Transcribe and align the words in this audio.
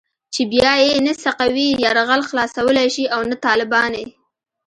چې 0.33 0.41
بيا 0.51 0.73
يې 0.85 0.95
نه 1.07 1.13
سقوي 1.23 1.67
يرغل 1.83 2.21
خلاصولای 2.29 2.87
شي 2.95 3.03
او 3.15 3.21
نه 3.29 3.35
طالباني. 3.45 4.05